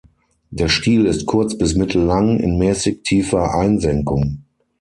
Der 0.49 0.67
Stiel 0.67 1.05
ist 1.05 1.27
kurz 1.27 1.55
bis 1.59 1.75
mittellang, 1.75 2.39
in 2.39 2.57
mäßig 2.57 3.03
tiefer 3.03 3.53
Einsenkung. 3.53 4.41